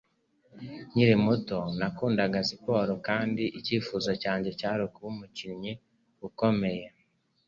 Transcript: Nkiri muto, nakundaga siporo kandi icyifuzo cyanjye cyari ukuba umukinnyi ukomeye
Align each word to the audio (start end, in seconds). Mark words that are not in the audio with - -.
Nkiri 0.91 1.15
muto, 1.25 1.57
nakundaga 1.79 2.37
siporo 2.49 2.93
kandi 3.07 3.43
icyifuzo 3.59 4.09
cyanjye 4.23 4.49
cyari 4.59 4.81
ukuba 4.87 5.07
umukinnyi 5.13 5.73
ukomeye 6.27 6.85